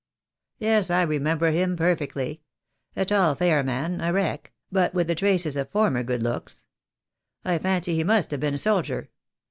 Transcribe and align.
Yes, 0.57 0.89
I 0.89 1.03
remember 1.03 1.51
him 1.51 1.75
perfectly; 1.75 2.41
a 2.95 3.05
tall, 3.05 3.35
fair 3.35 3.61
man, 3.61 4.01
a 4.01 4.11
wreck, 4.11 4.51
but 4.71 4.95
with 4.95 5.05
the 5.05 5.13
traces 5.13 5.55
of 5.55 5.69
former 5.69 6.01
good 6.01 6.23
looks. 6.23 6.63
I 7.45 7.59
fancy 7.59 7.93
he 7.93 8.03
must 8.03 8.31
have 8.31 8.39
been 8.39 8.55
a 8.55 8.57
soldier. 8.57 9.11